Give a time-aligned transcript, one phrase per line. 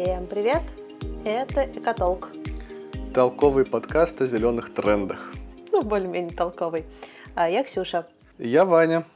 [0.00, 0.62] Всем привет!
[1.24, 2.28] Это Экотолк.
[3.12, 5.32] Толковый подкаст о зеленых трендах.
[5.72, 6.84] Ну, более-менее толковый.
[7.34, 8.06] А я Ксюша.
[8.38, 9.06] Я Ваня.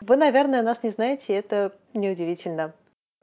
[0.00, 2.72] Вы, наверное, нас не знаете, это неудивительно.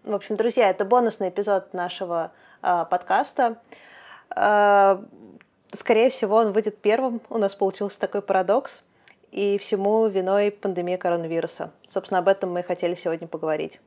[0.03, 3.61] В общем, друзья, это бонусный эпизод нашего э, подкаста.
[4.35, 5.01] Э,
[5.79, 7.21] скорее всего, он выйдет первым.
[7.29, 8.71] У нас получился такой парадокс.
[9.31, 11.71] И всему виной пандемия коронавируса.
[11.93, 13.79] Собственно, об этом мы и хотели сегодня поговорить.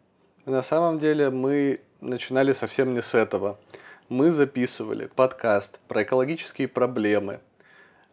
[0.46, 3.58] На самом деле мы начинали совсем не с этого.
[4.08, 7.40] Мы записывали подкаст про экологические проблемы.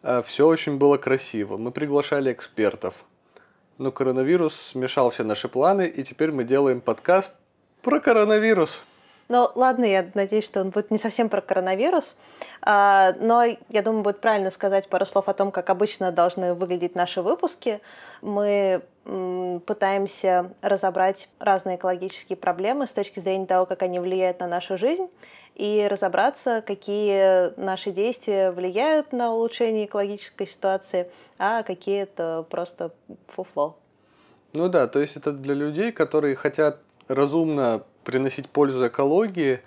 [0.02, 1.56] А, Все очень было красиво.
[1.56, 2.94] Мы приглашали экспертов.
[3.78, 7.32] Но коронавирус смешал все наши планы, и теперь мы делаем подкаст
[7.82, 8.70] про коронавирус.
[9.30, 12.16] Ну, ладно, я надеюсь, что он будет не совсем про коронавирус,
[12.62, 16.96] а, но я думаю, будет правильно сказать пару слов о том, как обычно должны выглядеть
[16.96, 17.80] наши выпуски.
[18.22, 24.76] Мы пытаемся разобрать разные экологические проблемы с точки зрения того, как они влияют на нашу
[24.76, 25.08] жизнь,
[25.54, 32.90] и разобраться, какие наши действия влияют на улучшение экологической ситуации, а какие это просто
[33.28, 33.76] фуфло.
[34.54, 39.60] Ну да, то есть это для людей, которые хотят разумно приносить пользу экологии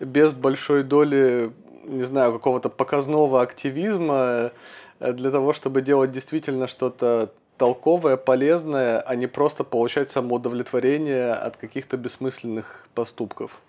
[0.00, 1.52] без большой доли,
[1.84, 4.52] не знаю, какого-то показного активизма
[5.00, 11.56] э, для того, чтобы делать действительно что-то толковое, полезное, а не просто получать самоудовлетворение от
[11.56, 13.60] каких-то бессмысленных поступков.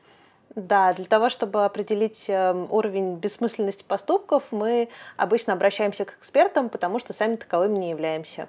[0.56, 7.00] Да, для того, чтобы определить эм, уровень бессмысленности поступков, мы обычно обращаемся к экспертам, потому
[7.00, 8.48] что сами таковыми не являемся.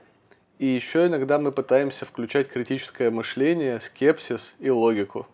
[0.59, 5.27] И еще иногда мы пытаемся включать критическое мышление, скепсис и логику.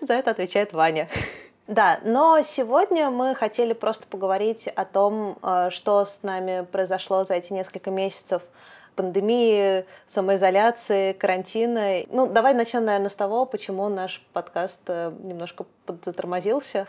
[0.00, 1.08] За это отвечает Ваня.
[1.66, 7.36] Да, но сегодня мы хотели просто поговорить о том, э, что с нами произошло за
[7.36, 8.42] эти несколько месяцев
[8.96, 12.02] пандемии, самоизоляции, карантина.
[12.10, 15.64] Ну, давай начнем, наверное, с того, почему наш подкаст э, немножко
[16.04, 16.86] затормозился.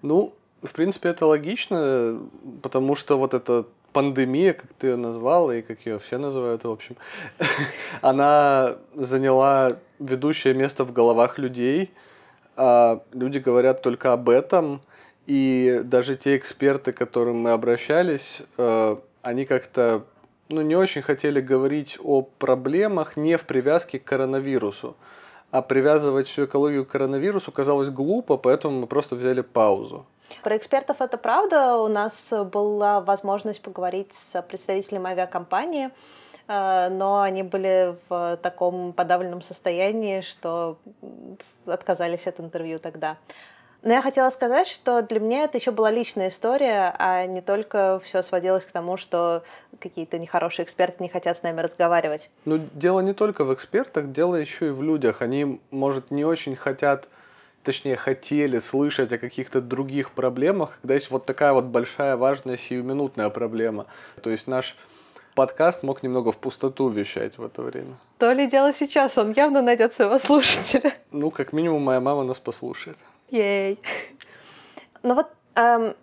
[0.00, 2.20] Ну, в принципе, это логично,
[2.62, 6.70] потому что вот эта пандемия, как ты ее назвала, и как ее все называют, в
[6.70, 6.96] общем,
[8.00, 11.92] она заняла ведущее место в головах людей.
[12.56, 14.80] А люди говорят только об этом,
[15.26, 20.04] и даже те эксперты, к которым мы обращались, э, они как-то
[20.48, 24.96] ну, не очень хотели говорить о проблемах не в привязке к коронавирусу.
[25.50, 30.04] А привязывать всю экологию к коронавирусу казалось глупо, поэтому мы просто взяли паузу.
[30.42, 31.78] Про экспертов это правда.
[31.78, 35.90] У нас была возможность поговорить с представителем авиакомпании,
[36.46, 40.78] но они были в таком подавленном состоянии, что
[41.66, 43.16] отказались от интервью тогда.
[43.84, 48.00] Но я хотела сказать, что для меня это еще была личная история, а не только
[48.04, 49.42] все сводилось к тому, что
[49.78, 52.30] какие-то нехорошие эксперты не хотят с нами разговаривать.
[52.46, 55.20] Ну, дело не только в экспертах, дело еще и в людях.
[55.20, 57.08] Они, может, не очень хотят,
[57.62, 63.28] точнее, хотели слышать о каких-то других проблемах, когда есть вот такая вот большая, важная, сиюминутная
[63.28, 63.84] проблема.
[64.22, 64.74] То есть наш
[65.34, 67.96] подкаст мог немного в пустоту вещать в это время.
[68.18, 70.94] То ли дело сейчас, он явно найдет своего слушателя.
[71.10, 72.96] Ну, как минимум, моя мама нас послушает.
[73.30, 73.78] Ей.
[75.02, 75.94] Ну вот, эм,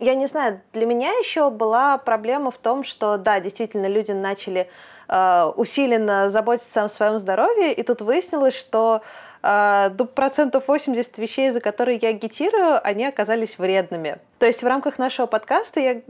[0.00, 4.68] я не знаю, для меня еще была проблема в том, что, да, действительно, люди начали
[5.08, 9.02] э, усиленно заботиться о своем здоровье, и тут выяснилось, что
[9.42, 14.18] э, процентов 80 вещей, за которые я агитирую, они оказались вредными.
[14.38, 16.02] То есть в рамках нашего подкаста я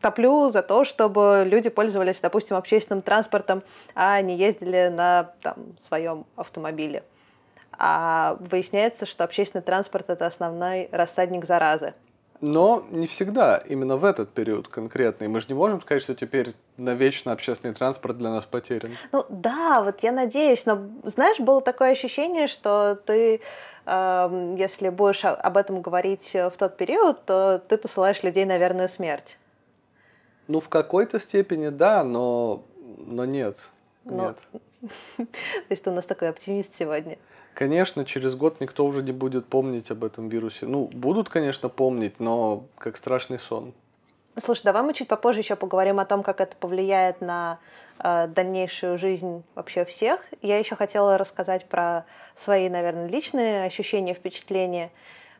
[0.00, 3.62] топлю за то, чтобы люди пользовались, допустим, общественным транспортом,
[3.94, 7.02] а не ездили на там, своем автомобиле
[7.78, 11.94] а выясняется, что общественный транспорт это основной рассадник заразы.
[12.42, 15.26] Но не всегда, именно в этот период конкретный.
[15.26, 18.92] Мы же не можем сказать, что теперь навечно общественный транспорт для нас потерян.
[19.12, 23.40] Ну да, вот я надеюсь, но знаешь, было такое ощущение, что ты,
[23.86, 28.90] э, если будешь об этом говорить в тот период, то ты посылаешь людей на верную
[28.90, 29.38] смерть.
[30.48, 32.64] Ну, в какой-то степени да, но,
[32.98, 33.58] но нет.
[34.04, 34.28] Но...
[34.28, 34.38] нет.
[35.16, 35.26] То
[35.70, 37.18] есть ты у нас такой оптимист сегодня.
[37.54, 40.66] Конечно, через год никто уже не будет помнить об этом вирусе.
[40.66, 43.72] Ну, будут, конечно, помнить, но как страшный сон.
[44.44, 47.58] Слушай, давай мы чуть попозже еще поговорим о том, как это повлияет на
[47.98, 50.20] э, дальнейшую жизнь вообще всех.
[50.42, 52.04] Я еще хотела рассказать про
[52.44, 54.90] свои, наверное, личные ощущения, впечатления.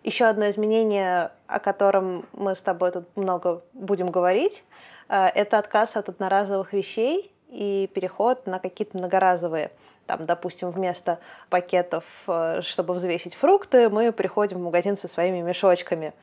[0.02, 4.64] Еще одно изменение, о котором мы с тобой тут много будем говорить,
[5.08, 9.70] это отказ от одноразовых вещей и переход на какие-то многоразовые
[10.06, 11.18] там, допустим, вместо
[11.50, 16.14] пакетов, э, чтобы взвесить фрукты, мы приходим в магазин со своими мешочками.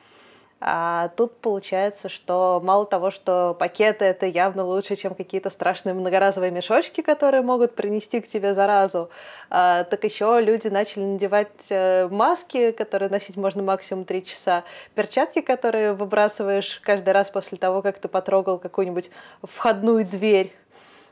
[0.66, 6.50] А тут получается, что мало того, что пакеты это явно лучше, чем какие-то страшные многоразовые
[6.50, 9.10] мешочки, которые могут принести к тебе заразу,
[9.50, 14.64] а, так еще люди начали надевать э, маски, которые носить можно максимум 3 часа,
[14.94, 19.10] перчатки, которые выбрасываешь каждый раз после того, как ты потрогал какую-нибудь
[19.42, 20.50] входную дверь.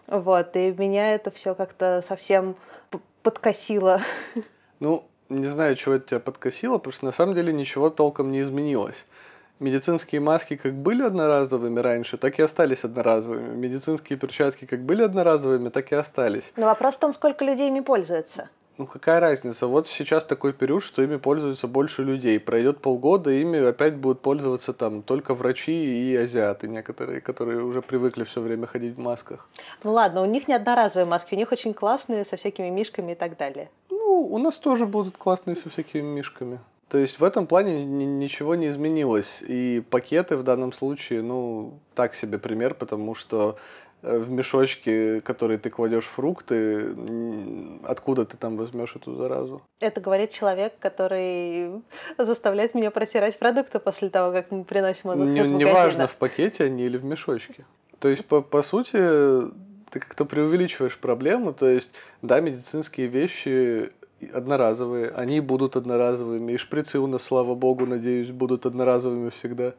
[0.07, 2.57] Вот, и меня это все как-то совсем
[3.23, 4.01] подкосило.
[4.81, 8.41] Ну, не знаю, чего это тебя подкосило, потому что на самом деле ничего толком не
[8.41, 8.97] изменилось.
[9.61, 13.55] Медицинские маски как были одноразовыми раньше, так и остались одноразовыми.
[13.55, 16.53] Медицинские перчатки как были одноразовыми, так и остались.
[16.57, 18.49] Но вопрос в том, сколько людей ими пользуются.
[18.79, 19.67] Ну какая разница?
[19.67, 22.41] Вот сейчас такой период, что ими пользуются больше людей.
[22.41, 28.25] Пройдет полгода, ими опять будут пользоваться там только врачи и азиаты некоторые, которые уже привыкли
[28.25, 29.49] все время ходить в масках.
[29.85, 33.15] Ну ладно, у них не одноразовые маски, у них очень классные со всякими мишками и
[33.15, 33.71] так далее.
[33.91, 36.59] Ну, у нас тоже будут классные со всякими мишками.
[36.93, 39.41] То есть в этом плане ничего не изменилось.
[39.41, 43.57] И пакеты в данном случае, ну, так себе пример, потому что
[44.03, 46.95] э, в мешочке, который ты кладешь фрукты,
[47.85, 49.63] откуда ты там возьмешь эту заразу?
[49.81, 51.83] Это говорит человек, который
[52.19, 56.65] заставляет меня протирать продукты после того, как мы приносим их не, из Неважно, в пакете
[56.65, 57.65] они или в мешочке.
[58.01, 58.99] То есть, по, по сути,
[59.93, 61.55] ты как-то преувеличиваешь проблему.
[61.55, 61.91] То есть,
[62.21, 63.93] да, медицинские вещи
[64.27, 69.75] одноразовые, они будут одноразовыми, и шприцы у нас, слава богу, надеюсь, будут одноразовыми всегда.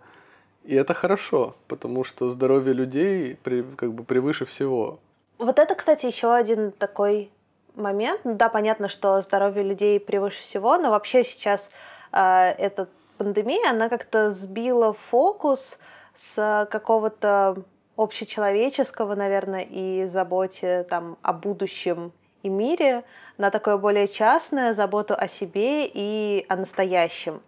[0.64, 5.00] И это хорошо, потому что здоровье людей при, как бы превыше всего.
[5.38, 7.30] Вот это, кстати, еще один такой
[7.76, 8.22] момент.
[8.24, 11.68] Да, понятно, что здоровье людей превыше всего, но вообще сейчас
[12.12, 12.20] э,
[12.58, 12.88] эта
[13.18, 15.60] пандемия, она как-то сбила фокус
[16.34, 17.58] с какого-то
[17.98, 22.12] общечеловеческого, наверное, и заботе там о будущем
[22.44, 23.04] и мире
[23.38, 27.42] на такое более частное, заботу о себе и о настоящем.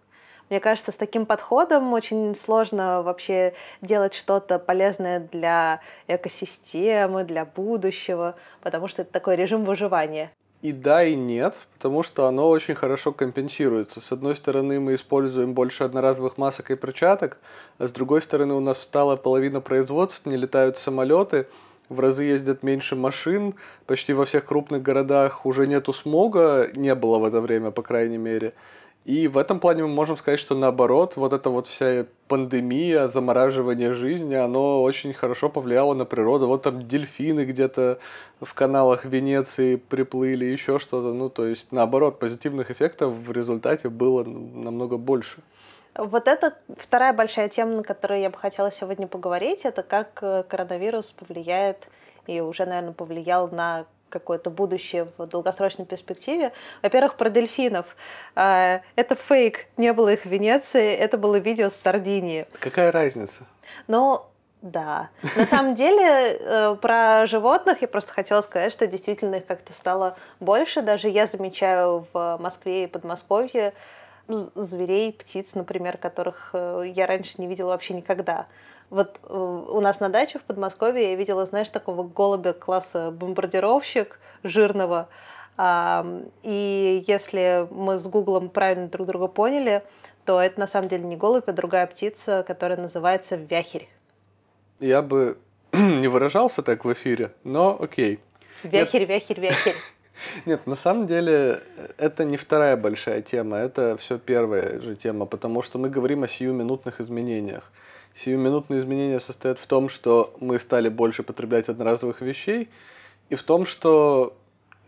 [0.48, 8.36] Мне кажется, с таким подходом очень сложно вообще делать что-то полезное для экосистемы, для будущего,
[8.62, 10.30] потому что это такой режим выживания.
[10.62, 14.00] И да, и нет, потому что оно очень хорошо компенсируется.
[14.00, 17.38] С одной стороны, мы используем больше одноразовых масок и перчаток,
[17.78, 21.46] а с другой стороны, у нас встала половина производств, не летают самолеты,
[21.88, 23.54] в разы ездят меньше машин,
[23.86, 28.18] почти во всех крупных городах уже нету смога, не было в это время, по крайней
[28.18, 28.54] мере.
[29.06, 33.94] И в этом плане мы можем сказать, что наоборот, вот эта вот вся пандемия, замораживание
[33.94, 36.48] жизни, оно очень хорошо повлияло на природу.
[36.48, 38.00] Вот там дельфины где-то
[38.40, 41.14] в каналах Венеции приплыли, еще что-то.
[41.14, 45.38] Ну, то есть, наоборот, позитивных эффектов в результате было намного больше.
[45.98, 50.42] Вот это вторая большая тема, на которую я бы хотела сегодня поговорить, это как э,
[50.42, 51.88] коронавирус повлияет
[52.26, 56.52] и уже, наверное, повлиял на какое-то будущее в долгосрочной перспективе.
[56.82, 57.86] Во-первых, про дельфинов.
[58.34, 62.46] А, это фейк, не было их в Венеции, это было видео с Сардинии.
[62.60, 63.46] Какая разница?
[63.88, 64.22] Ну,
[64.62, 65.10] да.
[65.36, 70.16] На самом деле, э, про животных я просто хотела сказать, что действительно их как-то стало
[70.40, 70.82] больше.
[70.82, 73.74] Даже я замечаю в Москве и Подмосковье
[74.28, 78.46] зверей, птиц, например, которых э, я раньше не видела вообще никогда.
[78.90, 84.18] Вот э, у нас на даче в Подмосковье я видела, знаешь, такого голубя класса бомбардировщик
[84.42, 85.08] жирного.
[86.42, 89.82] И если мы с Гуглом правильно друг друга поняли,
[90.26, 93.88] то это на самом деле не голубь, а другая птица, которая называется вяхерь.
[94.80, 95.38] Я бы
[95.72, 98.20] не выражался так в эфире, но окей.
[98.62, 99.76] Вяхерь, вяхерь, вяхерь.
[100.46, 101.62] Нет, на самом деле
[101.98, 106.28] это не вторая большая тема, это все первая же тема, потому что мы говорим о
[106.28, 107.70] сиюминутных изменениях.
[108.24, 112.70] Сиюминутные изменения состоят в том, что мы стали больше потреблять одноразовых вещей,
[113.28, 114.34] и в том, что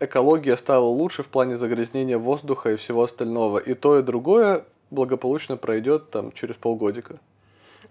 [0.01, 3.59] экология стала лучше в плане загрязнения воздуха и всего остального.
[3.59, 7.19] И то, и другое благополучно пройдет там через полгодика.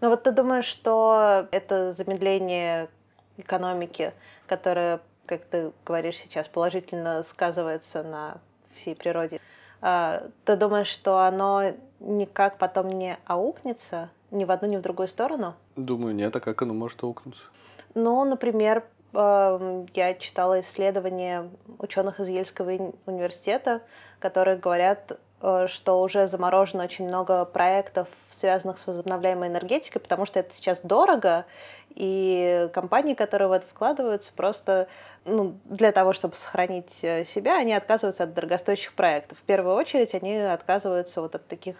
[0.01, 2.89] Ну вот ты думаешь, что это замедление
[3.37, 4.13] экономики,
[4.47, 8.37] которое как ты говоришь сейчас, положительно сказывается на
[8.75, 9.39] всей природе.
[9.81, 15.07] А, ты думаешь, что оно никак потом не аукнется ни в одну, ни в другую
[15.07, 15.53] сторону?
[15.75, 16.35] Думаю, нет.
[16.35, 17.43] А как оно может аукнуться?
[17.93, 23.81] Ну, например, эм, я читала исследования ученых из Ельского университета,
[24.19, 28.07] которые говорят, э, что уже заморожено очень много проектов,
[28.39, 31.45] связанных с возобновляемой энергетикой, потому что это сейчас дорого,
[31.95, 34.87] и компании, которые в это вкладываются, просто
[35.25, 39.37] ну, для того, чтобы сохранить э, себя, они отказываются от дорогостоящих проектов.
[39.39, 41.75] В первую очередь они отказываются вот от таких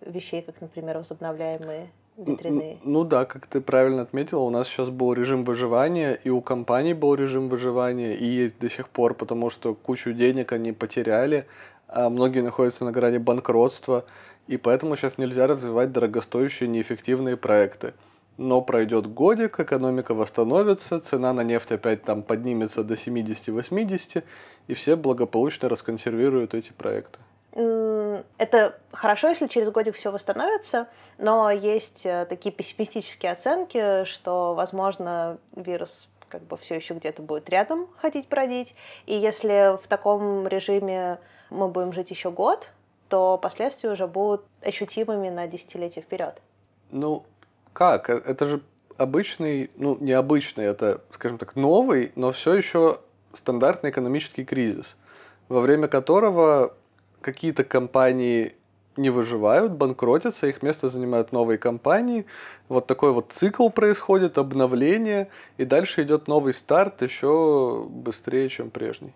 [0.00, 2.78] вещей, как, например, возобновляемые ветряные.
[2.82, 6.94] Ну да, как ты правильно отметила, у нас сейчас был режим выживания, и у компаний
[6.94, 11.46] был режим выживания, и есть до сих пор, потому что кучу денег они потеряли,
[11.88, 14.04] а многие находятся на грани банкротства.
[14.46, 17.94] И поэтому сейчас нельзя развивать дорогостоящие неэффективные проекты.
[18.38, 24.24] Но пройдет годик, экономика восстановится, цена на нефть опять там поднимется до 70-80,
[24.68, 27.18] и все благополучно расконсервируют эти проекты.
[27.54, 35.38] Это хорошо, если через годик все восстановится, но есть э, такие пессимистические оценки, что, возможно,
[35.54, 38.74] вирус как бы все еще где-то будет рядом ходить бродить.
[39.04, 41.18] И если в таком режиме
[41.50, 42.66] мы будем жить еще год,
[43.12, 46.40] то последствия уже будут ощутимыми на десятилетия вперед.
[46.90, 47.26] Ну,
[47.74, 48.08] как?
[48.08, 48.62] Э, это же
[48.96, 53.00] обычный, ну, необычный, это, скажем так, новый, но все еще
[53.34, 54.96] стандартный экономический кризис,
[55.50, 56.74] во время которого
[57.20, 58.54] какие-то компании
[58.96, 62.24] не выживают, банкротятся, их место занимают новые компании.
[62.70, 65.28] Вот такой вот цикл происходит, обновление,
[65.58, 69.12] и дальше идет новый старт еще быстрее, чем прежний.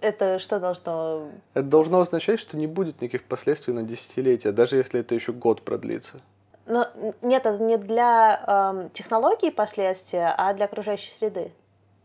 [0.00, 1.28] Это что должно...
[1.54, 5.62] Это должно означать, что не будет никаких последствий на десятилетия, даже если это еще год
[5.62, 6.20] продлится.
[6.66, 6.88] Но
[7.22, 11.52] нет, это не для эм, технологий последствия, а для окружающей среды.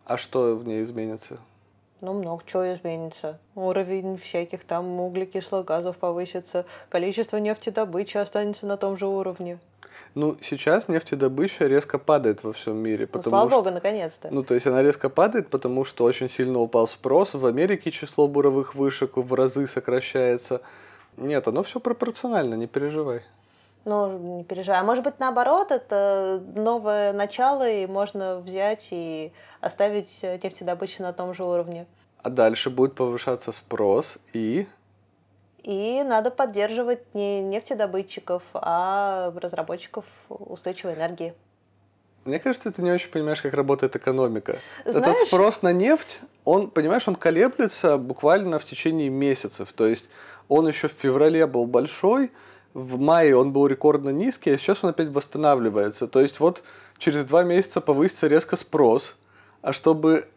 [0.06, 1.40] А что в ней изменится?
[2.00, 3.40] Ну, много чего изменится.
[3.56, 9.60] Уровень всяких там углекислых газов повысится, количество нефтедобычи останется на том же уровне.
[10.14, 13.08] Ну, сейчас нефтедобыча резко падает во всем мире.
[13.14, 14.30] Ну, слава что, богу, наконец-то.
[14.30, 17.34] Ну, то есть она резко падает, потому что очень сильно упал спрос.
[17.34, 20.62] В Америке число буровых вышек в разы сокращается.
[21.18, 23.22] Нет, оно все пропорционально, не переживай.
[23.86, 24.80] Ну, не переживай.
[24.80, 31.34] А может быть, наоборот, это новое начало, и можно взять и оставить нефтедобычу на том
[31.34, 31.88] же уровне.
[32.22, 34.68] А дальше будет повышаться спрос и...
[35.64, 41.34] И надо поддерживать не нефтедобытчиков, а разработчиков устойчивой энергии.
[42.26, 44.60] Мне кажется, ты не очень понимаешь, как работает экономика.
[44.86, 45.08] Знаешь...
[45.08, 49.72] Этот спрос на нефть, он, понимаешь, он колеблется буквально в течение месяцев.
[49.74, 50.08] То есть
[50.48, 52.32] он еще в феврале был большой,
[52.74, 56.08] в мае он был рекордно низкий, а сейчас он опять восстанавливается.
[56.08, 56.64] То есть вот
[57.00, 59.16] через два месяца повысится резко спрос,
[59.62, 60.28] а чтобы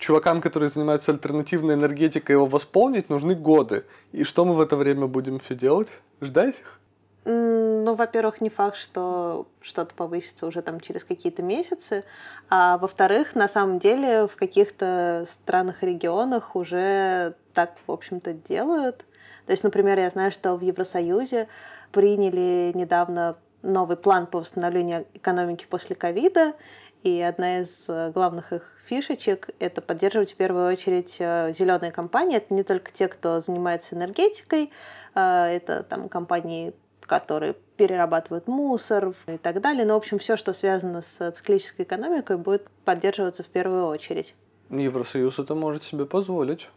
[0.00, 3.84] чувакам, которые занимаются альтернативной энергетикой, его восполнить, нужны годы.
[4.12, 5.88] И что мы в это время будем все делать?
[6.20, 6.80] Ждать их?
[7.26, 12.04] Ну, во-первых, не факт, что что-то повысится уже там через какие-то месяцы,
[12.48, 19.04] а во-вторых, на самом деле в каких-то странах и регионах уже так, в общем-то, делают.
[19.44, 21.48] То есть, например, я знаю, что в Евросоюзе
[21.92, 26.54] приняли недавно новый план по восстановлению экономики после ковида,
[27.02, 32.36] и одна из э, главных их фишечек– это поддерживать в первую очередь э, зеленые компании.
[32.36, 34.70] Это не только те, кто занимается энергетикой,
[35.14, 39.86] э, это там компании, которые перерабатывают мусор и так далее.
[39.86, 44.34] Но, в общем, все, что связано с циклической экономикой, будет поддерживаться в первую очередь.
[44.70, 46.68] Евросоюз это может себе позволить.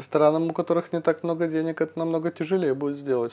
[0.00, 3.32] Странам, у которых не так много денег, это намного тяжелее будет сделать.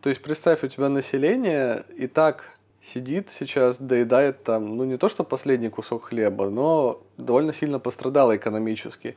[0.00, 2.44] То есть представь, у тебя население и так
[2.92, 8.36] сидит сейчас, доедает там, ну не то что последний кусок хлеба, но довольно сильно пострадало
[8.36, 9.16] экономически.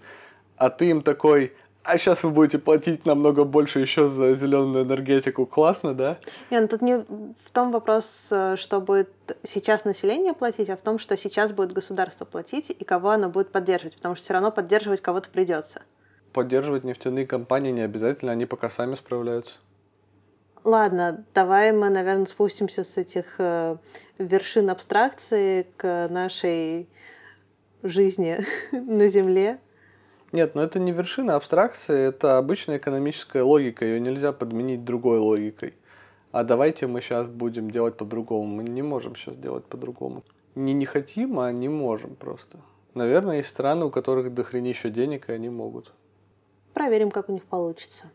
[0.58, 1.53] А ты им такой,
[1.84, 5.46] а сейчас вы будете платить намного больше еще за зеленую энергетику.
[5.46, 6.17] Классно, да?
[6.50, 9.10] Нет, ну тут не в том вопрос, э, что будет
[9.50, 13.51] сейчас население платить, а в том, что сейчас будет государство платить и кого оно будет
[13.51, 15.82] поддерживать, потому что все равно поддерживать кого-то придется.
[16.32, 19.53] Поддерживать нефтяные компании не обязательно, они пока сами справляются.
[20.63, 23.77] Ладно, давай мы, наверное, спустимся с этих э,
[24.17, 26.88] вершин абстракции к нашей
[27.82, 28.39] жизни
[28.72, 29.60] на Земле.
[30.32, 35.20] Нет, но ну это не вершина абстракции, это обычная экономическая логика, ее нельзя подменить другой
[35.20, 35.74] логикой.
[36.32, 38.46] А давайте мы сейчас будем делать по-другому.
[38.46, 40.24] Мы не можем сейчас делать по-другому.
[40.55, 42.60] Не не хотим, а не можем просто.
[42.96, 45.93] Наверное, есть страны, у которых дохренища денег, и они могут.
[46.74, 48.10] Проверим, как у них получится.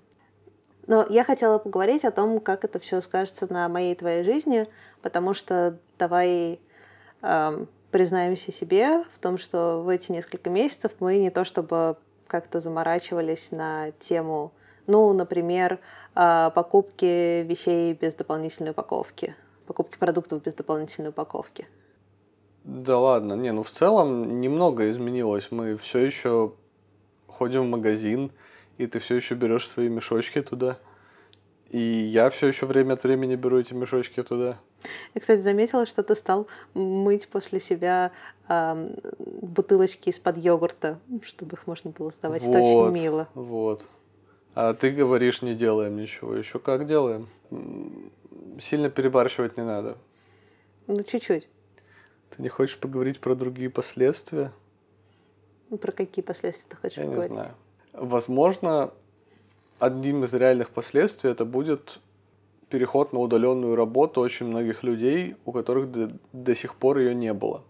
[0.88, 4.66] Но я хотела поговорить о том, как это все скажется на моей твоей жизни,
[5.02, 6.58] потому что давай
[7.20, 12.60] э, признаемся себе в том, что в эти несколько месяцев мы не то чтобы как-то
[12.60, 14.52] заморачивались на тему,
[14.86, 15.78] ну, например,
[16.14, 21.66] э, покупки вещей без дополнительной упаковки, покупки продуктов без дополнительной упаковки.
[22.64, 25.48] Да ладно, не, ну в целом немного изменилось.
[25.50, 26.54] Мы все еще
[27.26, 28.32] ходим в магазин,
[28.78, 30.78] и ты все еще берешь свои мешочки туда.
[31.70, 34.58] И я все еще время от времени беру эти мешочки туда.
[35.14, 38.12] Я, кстати, заметила, что ты стал мыть после себя
[38.48, 38.90] э,
[39.42, 42.42] бутылочки из-под йогурта, чтобы их можно было сдавать.
[42.42, 43.28] Вот, Это очень мило.
[43.34, 43.84] Вот.
[44.54, 46.34] А ты говоришь, не делаем ничего.
[46.34, 47.28] Еще как делаем?
[48.60, 49.98] Сильно перебарщивать не надо.
[50.86, 51.46] Ну, чуть-чуть.
[52.30, 54.52] Ты не хочешь поговорить про другие последствия?
[55.68, 57.30] Ну, про какие последствия ты хочешь Я поговорить?
[57.30, 57.54] не знаю.
[58.00, 58.92] Возможно,
[59.78, 61.98] одним из реальных последствий это будет
[62.68, 67.32] переход на удаленную работу очень многих людей, у которых до, до сих пор ее не
[67.32, 67.62] было.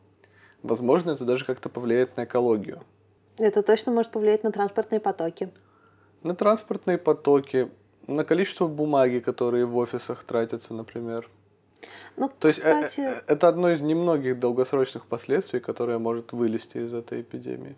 [0.63, 2.83] Возможно, это даже как-то повлияет на экологию.
[3.37, 5.51] Это точно может повлиять на транспортные потоки.
[6.25, 7.71] На транспортные потоки,
[8.09, 11.29] на количество бумаги, которые в офисах тратятся, например.
[12.17, 13.01] Ну, То есть э, кстати...
[13.01, 17.77] э, это одно из немногих долгосрочных последствий, которое может вылезти из этой эпидемии.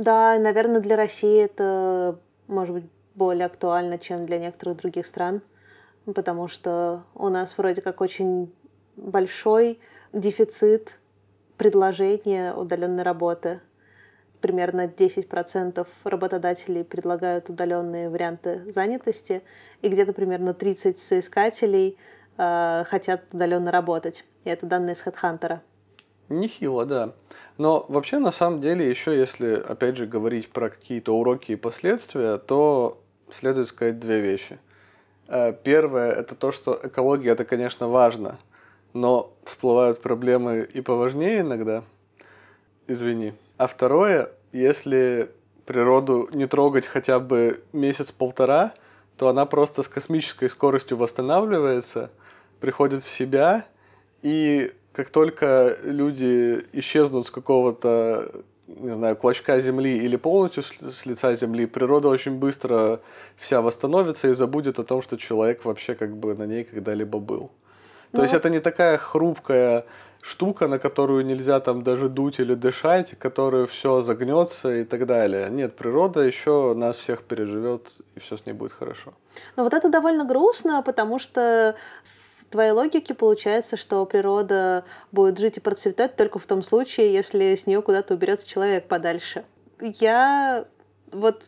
[0.00, 5.42] Да, наверное, для России это может быть более актуально, чем для некоторых других стран,
[6.06, 8.50] потому что у нас вроде как очень
[8.96, 9.78] большой
[10.14, 10.90] дефицит
[11.58, 13.60] предложения удаленной работы.
[14.40, 19.42] Примерно 10% работодателей предлагают удаленные варианты занятости,
[19.82, 21.98] и где-то примерно 30 соискателей
[22.38, 24.24] э, хотят удаленно работать.
[24.44, 25.58] И это данные с HeadHunter.
[26.30, 27.12] Нехило, да.
[27.58, 32.38] Но вообще, на самом деле, еще если, опять же, говорить про какие-то уроки и последствия,
[32.38, 34.58] то следует сказать две вещи.
[35.28, 38.38] Э, первое– это то, что экология– это, конечно, важно,
[38.94, 41.82] но всплывают проблемы и поважнее иногда.
[42.86, 43.34] Извини.
[43.56, 45.30] А второе, если
[45.66, 48.72] природу не трогать хотя бы месяц-полтора,
[49.16, 52.10] то она просто с космической скоростью восстанавливается,
[52.60, 53.66] приходит в себя,
[54.22, 61.34] и как только люди исчезнут с какого-то не знаю, клочка земли или полностью с лица
[61.36, 63.00] земли, природа очень быстро
[63.38, 67.50] вся восстановится и забудет о том, что человек вообще как бы на ней когда-либо был.
[68.12, 69.86] То ну, есть это не такая хрупкая
[70.20, 75.48] штука, на которую нельзя там даже дуть или дышать, которая все загнется и так далее.
[75.50, 79.14] Нет, природа еще нас всех переживет, и все с ней будет хорошо.
[79.56, 81.74] Но вот это довольно грустно, потому что
[82.50, 87.66] твоей логике получается, что природа будет жить и процветать только в том случае, если с
[87.66, 89.44] нее куда-то уберется человек подальше.
[89.80, 90.66] Я
[91.12, 91.44] вот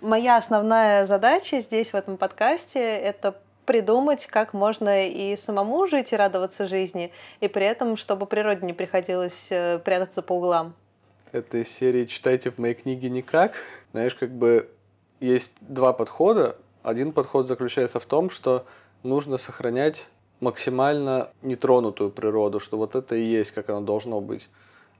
[0.00, 6.16] моя основная задача здесь в этом подкасте это придумать, как можно и самому жить и
[6.16, 10.74] радоваться жизни, и при этом, чтобы природе не приходилось э, прятаться по углам.
[11.32, 13.54] Этой серии «Читайте в моей книге никак».
[13.92, 14.70] Знаешь, как бы
[15.20, 16.56] есть два подхода.
[16.84, 18.64] Один подход заключается в том, что
[19.02, 20.06] нужно сохранять
[20.40, 24.48] максимально нетронутую природу, что вот это и есть, как оно должно быть.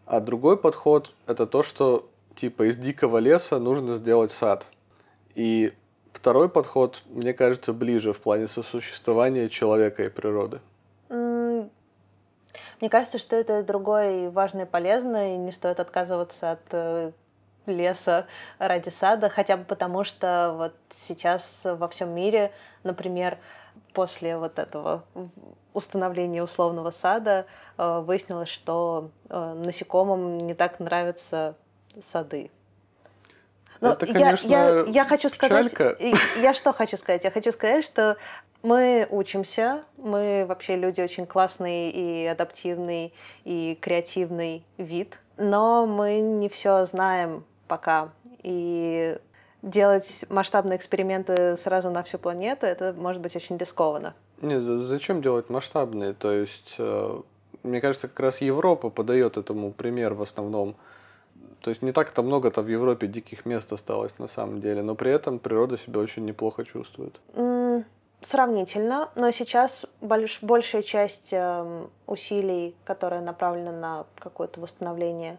[0.06, 4.66] А другой подход– это то, что типа из дикого леса нужно сделать сад.
[5.34, 5.72] И
[6.12, 10.60] второй подход, мне кажется, ближе в плане сосуществования человека и природы.
[12.80, 17.12] Мне кажется, что это другое важно и полезно, и не стоит отказываться от э,
[17.66, 18.26] леса
[18.58, 20.74] ради сада, хотя бы потому, что вот
[21.08, 22.52] сейчас во всем мире,
[22.84, 23.38] например,
[23.92, 25.04] после вот этого
[25.74, 31.56] установления условного сада э, выяснилось, что э, насекомым не так нравятся
[32.12, 32.50] сады.
[33.80, 35.72] Но Это, конечно, я, я, я хочу сказать,
[36.36, 37.24] я что хочу сказать?
[37.24, 38.16] Я хочу сказать, что
[38.62, 43.12] мы учимся, мы вообще люди очень классный и адаптивный
[43.44, 48.10] и креативный вид, но мы не все знаем пока.
[48.42, 49.18] И
[49.62, 54.14] делать масштабные эксперименты сразу на всю планету, это может быть очень рискованно.
[54.40, 56.12] Нет, зачем делать масштабные?
[56.12, 57.20] То есть, э,
[57.62, 60.76] мне кажется, как раз Европа подает этому пример в основном.
[61.62, 65.10] То есть не так-то много-то в Европе диких мест осталось на самом деле, но при
[65.10, 67.18] этом природа себя очень неплохо чувствует.
[67.32, 67.84] Mm,
[68.30, 75.38] сравнительно, но сейчас больш, большая часть э, усилий, которые направлены на какое-то восстановление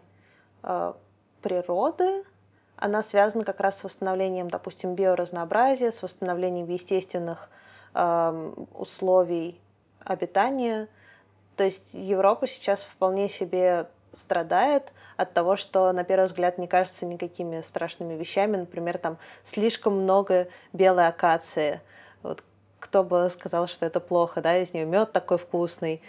[0.62, 0.92] э,
[1.42, 2.24] природы,
[2.76, 7.48] она связана как раз с восстановлением, допустим, биоразнообразия, с восстановлением естественных
[7.94, 9.60] э, условий
[10.04, 10.88] обитания.
[11.56, 17.04] То есть Европа сейчас вполне себе страдает от того, что на первый взгляд не кажется
[17.04, 18.56] никакими страшными вещами.
[18.56, 19.18] Например, там
[19.52, 21.80] слишком много белой акации.
[22.22, 22.42] Вот
[22.78, 26.00] кто бы сказал, что это плохо, да, из нее мед такой вкусный.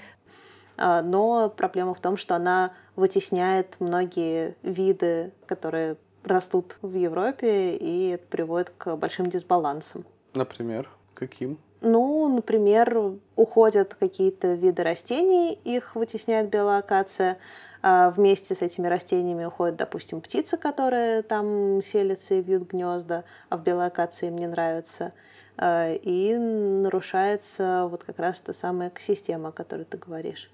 [0.81, 8.11] А, но проблема в том, что она вытесняет многие виды, которые растут в Европе, и
[8.11, 10.05] это приводит к большим дисбалансам.
[10.33, 11.57] Например, каким?
[11.81, 17.37] Ну, например, уходят какие-то виды растений, их вытесняет белоакация.
[17.81, 23.55] А вместе с этими растениями уходят, допустим, птицы, которые там селятся и вьют гнезда, а
[23.55, 25.13] в белоакации им не нравится.
[25.57, 30.49] А, и нарушается вот как раз та самая экосистема, о которой ты говоришь.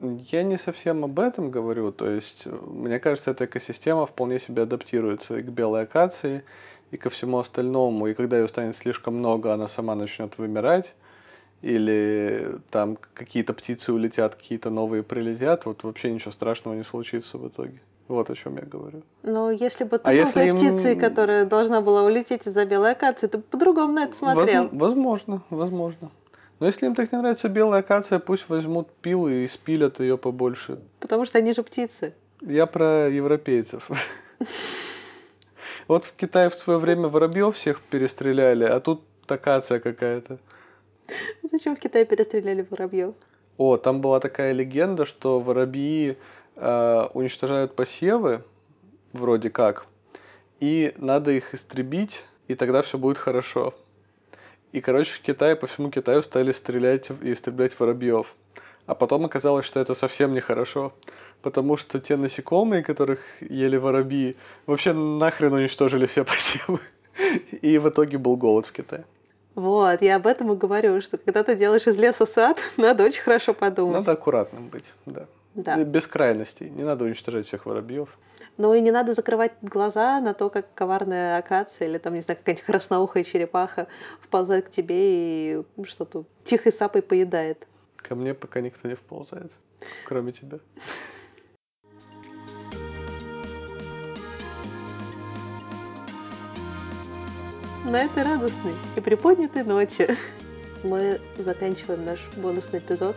[0.00, 5.38] Я не совсем об этом говорю, то есть мне кажется, эта экосистема вполне себе адаптируется
[5.38, 6.44] и к белой акации,
[6.90, 10.92] и ко всему остальному, и когда ее станет слишком много, она сама начнет вымирать,
[11.62, 17.48] или там какие-то птицы улетят, какие-то новые прилетят, вот вообще ничего страшного не случится в
[17.48, 17.80] итоге.
[18.08, 19.02] Вот о чем я говорю.
[19.24, 23.26] Но если бы ты А если им- птицей, которая должна была улететь из-за белой акации,
[23.26, 24.64] ты бы по-другому на это смотрел.
[24.68, 26.10] Воз- Возможно, возможно.
[26.58, 30.78] Но если им так не нравится белая акация, пусть возьмут пилы и спилят ее побольше.
[31.00, 32.14] Потому что они же птицы.
[32.40, 33.88] Я про европейцев.
[35.88, 40.38] Вот в Китае в свое время воробьев всех перестреляли, а тут акация какая-то.
[41.52, 43.14] Зачем в Китае перестреляли воробьев?
[43.56, 46.16] О, там была такая легенда, что воробьи
[46.56, 48.42] э, уничтожают посевы,
[49.12, 49.86] вроде как,
[50.58, 53.74] и надо их истребить, и тогда все будет хорошо.
[54.76, 58.26] И, короче, в Китае, по всему Китаю стали стрелять и истреблять воробьев.
[58.84, 60.92] А потом оказалось, что это совсем нехорошо,
[61.40, 64.36] потому что те насекомые, которых ели воробьи,
[64.66, 66.80] вообще нахрен уничтожили все посевы.
[67.62, 69.06] И в итоге был голод в Китае.
[69.54, 73.22] Вот, я об этом и говорю, что когда ты делаешь из леса сад, надо очень
[73.22, 74.00] хорошо подумать.
[74.00, 75.24] Надо аккуратным быть, да.
[75.54, 75.82] Да.
[75.84, 76.68] Без крайностей.
[76.68, 78.10] Не надо уничтожать всех воробьев.
[78.58, 82.38] Ну и не надо закрывать глаза на то, как коварная акация или там, не знаю,
[82.38, 83.86] какая-нибудь красноухая черепаха
[84.22, 87.66] вползает к тебе и что-то тихой сапой поедает.
[87.96, 89.52] Ко мне пока никто не вползает,
[90.06, 90.58] кроме тебя.
[97.84, 100.16] На этой радостной и приподнятой ноте
[100.82, 103.14] мы заканчиваем наш бонусный эпизод.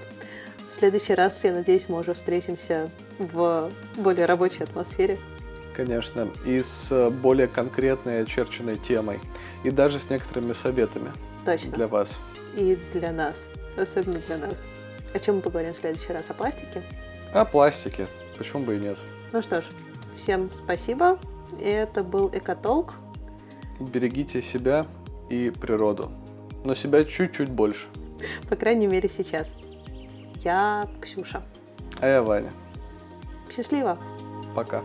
[0.75, 5.17] В следующий раз, я надеюсь, мы уже встретимся в более рабочей атмосфере.
[5.75, 9.19] Конечно, и с э, более конкретной очерченной темой.
[9.63, 11.11] И даже с некоторыми советами
[11.45, 11.71] Точно.
[11.71, 12.09] для вас.
[12.55, 13.35] И для нас.
[13.77, 14.55] Особенно для нас.
[15.13, 16.23] О чем мы поговорим в следующий раз?
[16.27, 16.81] О пластике?
[17.33, 18.07] О пластике.
[18.37, 18.97] Почему бы и нет?
[19.31, 19.65] Ну что ж,
[20.17, 21.19] всем спасибо.
[21.61, 22.95] Это был Экотолк.
[23.79, 24.85] Берегите себя
[25.29, 26.11] и природу.
[26.63, 27.87] Но себя чуть-чуть больше.
[28.49, 29.47] По крайней мере, сейчас.
[30.43, 31.41] Я Ксюша.
[32.01, 32.51] А я Ваня.
[33.59, 33.97] Счастливо!
[34.53, 34.81] Пока.